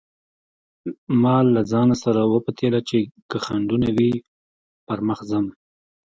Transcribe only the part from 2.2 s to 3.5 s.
وپتېيله چې که